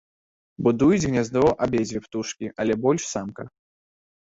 [0.67, 3.49] Будуюць гняздо абедзве птушкі, але больш самка.